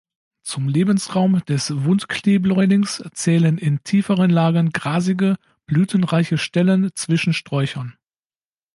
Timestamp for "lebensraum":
0.67-1.45